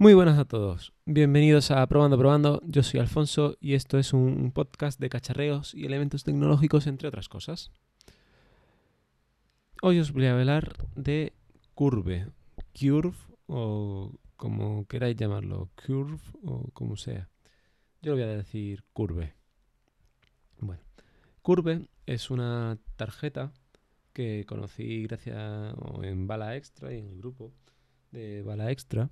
[0.00, 0.94] Muy buenas a todos.
[1.04, 2.62] Bienvenidos a Probando Probando.
[2.64, 7.28] Yo soy Alfonso y esto es un podcast de cacharreos y elementos tecnológicos, entre otras
[7.28, 7.70] cosas.
[9.82, 11.34] Hoy os voy a hablar de
[11.74, 12.28] Curve.
[12.72, 15.68] Curve o como queráis llamarlo.
[15.74, 17.28] Curve o como sea.
[18.00, 19.34] Yo lo voy a decir Curve.
[20.60, 20.82] Bueno,
[21.42, 23.52] Curve es una tarjeta
[24.14, 27.52] que conocí gracias en Bala Extra y en el grupo
[28.12, 29.10] de Bala Extra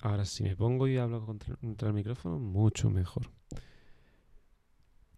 [0.00, 3.30] Ahora, si me pongo y hablo contra, el micrófono, mucho mejor.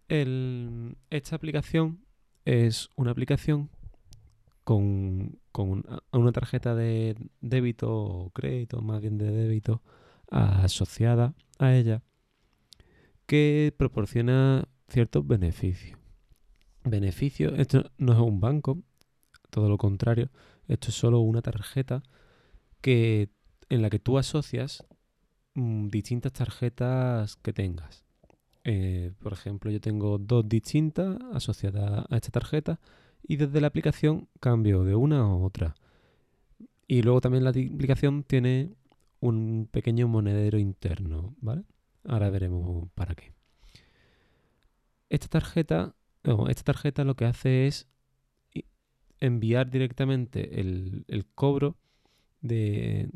[0.09, 2.05] esta aplicación
[2.45, 3.71] es una aplicación
[4.65, 5.39] con,
[6.13, 9.83] una, tarjeta de débito o crédito, más bien de débito,
[10.31, 12.03] asociada a ella,
[13.27, 15.99] que proporciona ciertos beneficios.
[16.85, 18.79] Beneficios, esto no es un banco,
[19.51, 20.31] todo lo contrario,
[20.69, 22.03] esto es solo una tarjeta
[22.81, 23.29] que
[23.71, 24.85] en la que tú asocias
[25.55, 28.05] mm, distintas tarjetas que tengas.
[28.65, 32.79] Eh, por ejemplo, yo tengo dos distintas asociadas a esta tarjeta
[33.23, 35.75] y desde la aplicación cambio de una a otra.
[36.87, 38.75] Y luego también la aplicación tiene
[39.21, 41.63] un pequeño monedero interno, ¿vale?
[42.05, 43.33] Ahora veremos para qué.
[45.09, 45.95] Esta tarjeta,
[46.49, 47.89] esta tarjeta lo que hace es
[49.21, 51.77] enviar directamente el, el cobro
[52.41, 53.09] de,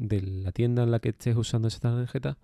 [0.42, 2.38] la tienda en la que estés usando esa tarjeta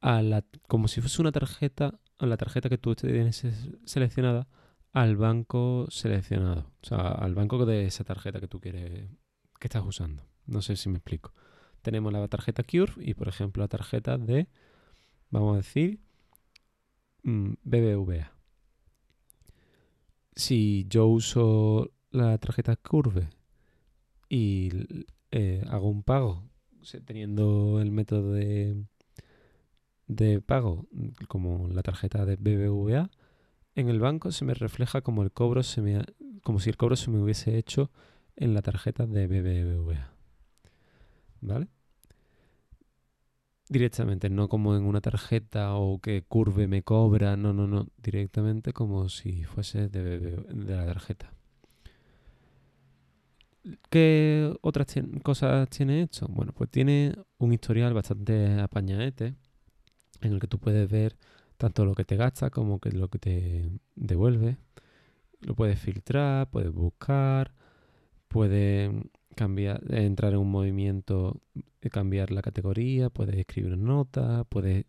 [0.00, 3.46] a la, como si fuese una tarjeta, a la tarjeta que tú tienes
[3.84, 4.48] seleccionada
[4.92, 6.72] al banco seleccionado.
[6.82, 9.08] O sea, al banco de esa tarjeta que tú quieres,
[9.58, 10.24] que estás usando.
[10.46, 11.32] No sé si me explico.
[11.82, 14.48] Tenemos la tarjeta Cure y, por ejemplo, la tarjeta de,
[15.30, 16.00] vamos a decir,
[17.22, 18.32] mm, BBVA.
[20.34, 23.28] Si yo uso la tarjeta Curve
[24.28, 24.70] y
[25.32, 26.44] eh, hago un pago
[27.04, 28.84] teniendo el método de,
[30.06, 30.86] de pago
[31.28, 33.10] como la tarjeta de BBVA,
[33.74, 36.04] en el banco se me refleja como el cobro se me
[36.42, 37.90] como si el cobro se me hubiese hecho
[38.36, 40.12] en la tarjeta de BBVA.
[41.40, 41.68] ¿Vale?
[43.68, 48.72] Directamente, no como en una tarjeta o que Curve me cobra, no, no, no, directamente
[48.72, 51.32] como si fuese de, de la tarjeta.
[53.90, 54.88] ¿Qué otras
[55.22, 56.26] cosas tiene esto?
[56.28, 59.34] Bueno, pues tiene un historial bastante apañadete
[60.20, 61.16] en el que tú puedes ver
[61.58, 64.56] tanto lo que te gasta como que lo que te devuelve.
[65.40, 67.54] Lo puedes filtrar, puedes buscar,
[68.28, 68.90] puedes
[69.36, 71.40] cambiar, entrar en un movimiento,
[71.92, 74.86] cambiar la categoría, puedes escribir una nota, puedes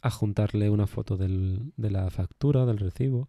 [0.00, 3.28] adjuntarle una foto de la factura, del recibo,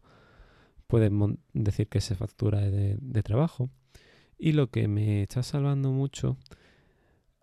[0.88, 1.12] puedes
[1.54, 3.70] decir que esa factura es de trabajo
[4.40, 6.38] y lo que me está salvando mucho,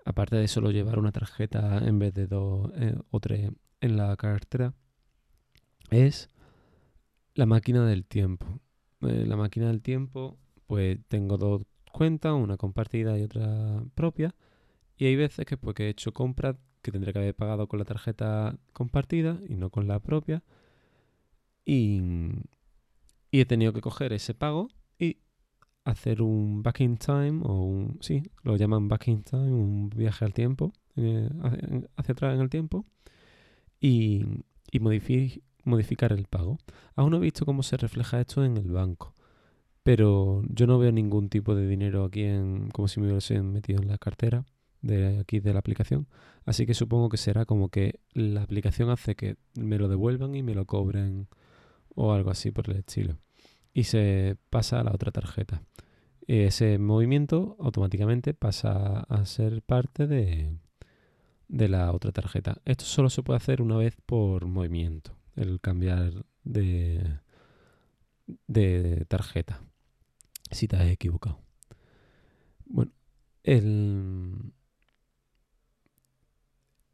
[0.07, 4.17] aparte de solo llevar una tarjeta en vez de dos eh, o tres en la
[4.17, 4.75] cartera,
[5.91, 6.31] es
[7.35, 8.47] la máquina del tiempo.
[9.03, 11.63] Eh, la máquina del tiempo, pues tengo dos
[11.93, 14.35] cuentas, una compartida y otra propia.
[14.97, 17.85] Y hay veces que, pues, he hecho compras que tendré que haber pagado con la
[17.85, 20.43] tarjeta compartida y no con la propia.
[21.67, 22.01] Y,
[23.31, 24.69] y he tenido que coger ese pago
[25.87, 30.25] hacer un back in time o un, sí, lo llaman back in time, un viaje
[30.25, 32.85] al tiempo, hacia, atrás en el tiempo
[33.81, 34.25] y,
[34.73, 34.81] y
[35.65, 36.59] modificar el pago.
[36.97, 39.15] Aún no he visto cómo se refleja esto en el banco,
[39.85, 43.81] pero yo no veo ningún tipo de dinero aquí en, como si me hubiesen metido
[43.81, 44.45] en la cartera
[44.83, 46.09] de aquí de la aplicación.
[46.45, 50.43] Así que supongo que será como que la aplicación hace que me lo devuelvan y
[50.43, 51.29] me lo cobren
[51.95, 53.19] o algo así por el estilo
[53.77, 55.63] y se pasa a la otra tarjeta.
[56.27, 60.57] Ese movimiento automáticamente pasa a ser parte de,
[61.49, 62.57] de la otra tarjeta.
[62.65, 67.19] Esto solo se puede hacer una vez por movimiento, el cambiar de,
[68.47, 69.61] de tarjeta,
[70.51, 71.39] si te has equivocado.
[72.65, 72.93] Bueno,
[73.43, 74.55] el...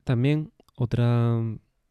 [0.03, 1.41] también otra,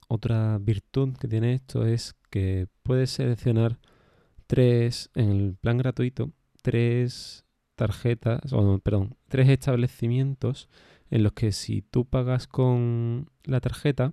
[0.10, 3.80] otra virtud que tiene esto es que puedes seleccionar
[4.52, 7.46] tres, en el plan gratuito, tres
[7.76, 10.68] tarjetas, o perdón, tres establecimientos
[11.10, 14.12] en los que si tú pagas con la tarjeta,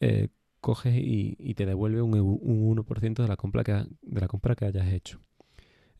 [0.00, 0.30] eh,
[0.60, 4.92] coges y, te devuelve un, 1% de la, compra que, de la compra que hayas
[4.92, 5.20] hecho.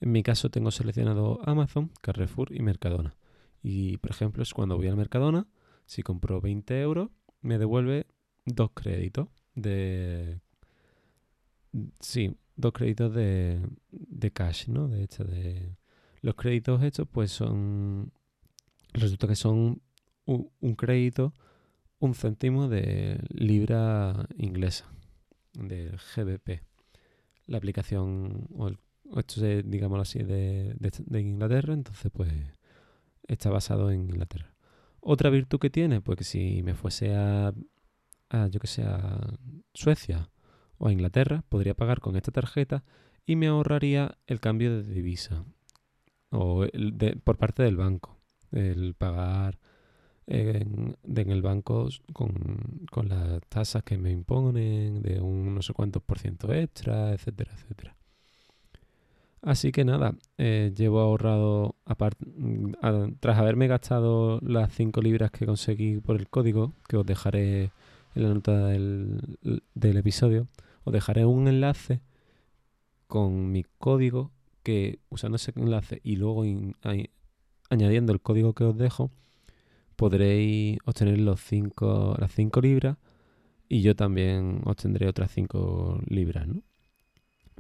[0.01, 3.15] En mi caso tengo seleccionado Amazon, Carrefour y Mercadona.
[3.63, 5.47] Y por ejemplo, es cuando voy al Mercadona,
[5.87, 7.11] si compro 20 euros,
[7.41, 8.09] me devuelve
[8.47, 10.41] dos créditos de...
[12.01, 13.61] Sí, dos créditos de,
[13.91, 14.89] de cash, ¿no?
[14.89, 15.77] De hecho, de
[16.21, 18.13] los créditos hechos, pues son.
[18.93, 19.83] Resulta que son
[20.25, 21.33] un, crédito,
[21.99, 24.93] un céntimo de libra inglesa,
[25.55, 26.63] del GBP.
[27.47, 28.71] La aplicación, o,
[29.19, 32.31] esto es, digámoslo así, de, de, Inglaterra, entonces pues
[33.27, 34.55] está basado en Inglaterra.
[35.01, 37.53] Otra virtud que tiene, pues que si me fuese a,
[38.29, 39.39] a yo que sé, a
[39.75, 40.31] Suecia
[40.83, 42.83] o a Inglaterra, podría pagar con esta tarjeta
[43.25, 45.45] y me ahorraría el cambio de divisa
[46.31, 46.67] o
[47.23, 48.19] por parte del banco,
[48.51, 49.59] el pagar
[50.27, 52.35] en, el banco con,
[52.91, 57.53] con, las tasas que me imponen de un no sé cuántos por ciento extra, etcétera,
[57.55, 57.95] etcétera.
[59.41, 61.77] Así que nada, eh, llevo ahorrado,
[63.21, 67.71] tras haberme gastado las 5 libras que conseguí por el código, que os dejaré
[68.15, 69.39] en la nota del,
[69.75, 70.49] del episodio,
[70.85, 72.01] os dejaré un enlace
[73.07, 74.33] con mi código
[74.63, 76.45] que usando ese enlace y luego
[77.71, 79.11] añadiendo el código que os dejo,
[79.97, 82.97] podréis obtener los cinco, las 5 libras
[83.69, 86.63] y yo también obtendré otras 5 libras, ¿no?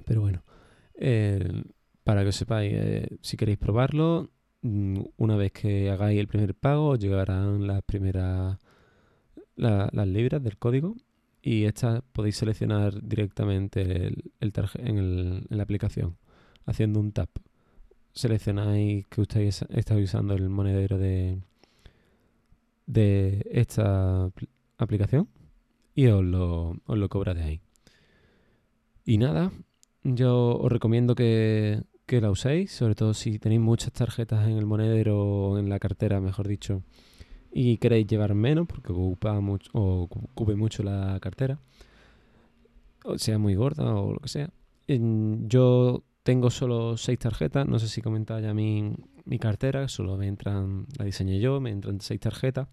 [0.04, 0.42] Pero bueno,
[2.04, 4.30] para que os sepáis, eh, si queréis probarlo,
[4.62, 8.58] mm, una vez que hagáis el primer pago, os llegarán las primeras
[9.56, 10.96] las libras del código
[11.43, 16.17] y estas podéis seleccionar directamente el, en, en la aplicación
[16.65, 17.31] haciendo un tap.
[18.12, 21.41] Seleccionáis que ustedes estáis usando el monedero de,
[22.87, 24.31] de esta
[24.79, 25.29] aplicación
[25.94, 27.61] y os lo, os lo cobra de ahí.
[29.05, 29.50] Y nada,
[30.05, 34.67] yo os recomiendo que, que la uséis, sobre todo si tenéis muchas tarjetas en el
[34.67, 36.83] monedero o en la cartera, mejor dicho,
[37.52, 41.60] y queréis llevar menos porque ocupa mucho o ocupe mucho la cartera,
[43.04, 44.50] o sea muy gorda o lo que sea.
[44.88, 48.94] Yo tengo solo seis tarjetas, no sé si comentaba ya mi,
[49.25, 52.69] mi cartera, solo me entran, la diseñé yo, me entran seis tarjetas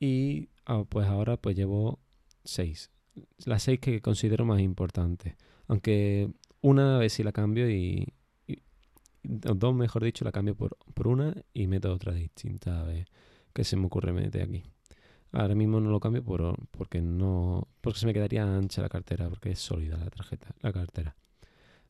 [0.00, 2.00] y ah, pues ahora pues llevo
[2.44, 2.90] seis.
[3.44, 5.36] Las seis que considero más importantes.
[5.68, 6.30] Aunque
[6.62, 8.14] una vez si la cambio y,
[9.22, 13.06] dos mejor dicho, la cambio por, por una y meto otra distinta a ver
[13.52, 14.62] qué se me ocurre meter aquí.
[15.32, 19.28] Ahora mismo no lo cambio por, porque no porque se me quedaría ancha la cartera,
[19.30, 21.16] porque es sólida la tarjeta, la cartera.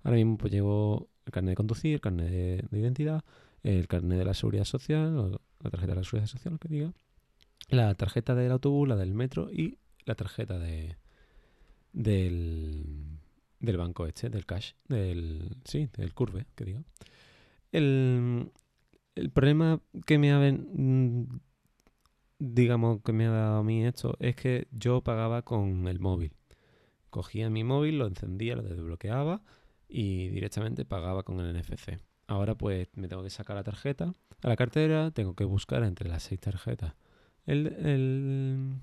[0.04, 3.24] Ahora mismo pues llevo el carnet de conducir, el carnet de, identidad,
[3.62, 6.92] el carnet de la seguridad social, la tarjeta de la seguridad social, lo que diga,
[7.68, 10.96] la tarjeta del autobús, la del metro y la tarjeta de
[11.92, 13.18] del,
[13.60, 16.82] del banco este, del cash, del sí, del curve, que diga.
[17.72, 18.52] El,
[19.14, 20.38] el problema que me ha
[22.42, 26.32] digamos que me ha dado a mí esto es que yo pagaba con el móvil.
[27.10, 29.42] Cogía mi móvil, lo encendía, lo desbloqueaba
[29.88, 32.00] y directamente pagaba con el NFC.
[32.26, 36.08] Ahora pues me tengo que sacar la tarjeta a la cartera, tengo que buscar entre
[36.08, 36.94] las seis tarjetas
[37.46, 38.80] el,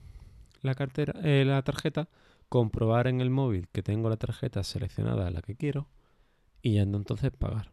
[0.62, 2.10] la, cartera, eh, la tarjeta,
[2.50, 5.88] comprobar en el móvil que tengo la tarjeta seleccionada la que quiero
[6.62, 7.72] y ya entonces pagar.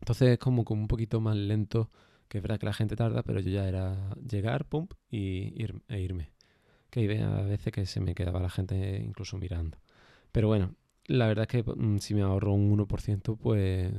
[0.00, 1.90] Entonces es como, como un poquito más lento,
[2.28, 5.82] que es verdad que la gente tarda, pero yo ya era llegar, pum, y ir,
[5.88, 6.32] e irme.
[6.90, 9.78] Que a veces que se me quedaba la gente incluso mirando.
[10.32, 10.74] Pero bueno,
[11.06, 13.92] la verdad es que mm, si me ahorro un 1%, pues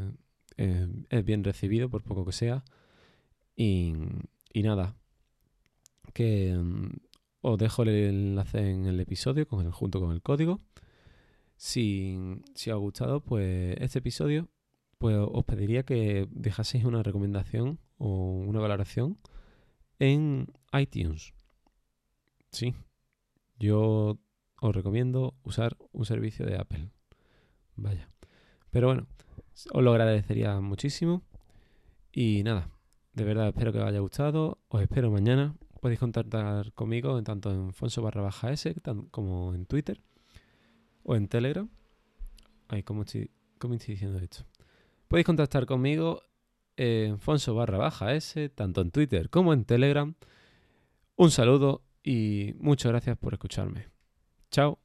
[0.57, 2.63] eh, es bien recibido, por poco que sea.
[3.55, 3.93] Y,
[4.55, 4.95] nada,
[6.13, 6.89] que mm,
[7.41, 10.61] os dejo el enlace en el episodio con el, junto con el código.
[11.57, 12.17] Si,
[12.55, 14.49] si os ha gustado, pues este episodio,
[14.97, 19.17] pues os pediría que dejaseis una recomendación o una valoración
[19.99, 21.33] en iTunes.
[22.51, 22.73] Sí,
[23.59, 24.17] yo
[24.61, 26.91] os recomiendo usar un servicio de Apple.
[27.75, 28.09] Vaya.
[28.71, 29.07] Pero bueno,
[29.71, 31.23] os lo agradecería muchísimo.
[32.11, 32.69] Y nada,
[33.13, 34.59] de verdad espero que os haya gustado.
[34.69, 35.55] Os espero mañana.
[35.81, 38.07] Podéis contactar conmigo en tanto en Fonso
[38.49, 38.75] S
[39.11, 40.01] como en Twitter
[41.03, 41.69] o en Telegram.
[42.67, 44.43] Ay, ¿cómo estoy, cómo estoy diciendo esto?
[45.07, 46.21] Podéis contactar conmigo
[46.77, 50.15] en Fonso barra baja S, tanto en Twitter como en Telegram.
[51.15, 53.87] Un saludo y muchas gracias por escucharme.
[54.51, 54.79] Chao.